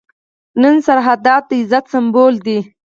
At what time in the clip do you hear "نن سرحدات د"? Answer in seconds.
0.61-1.51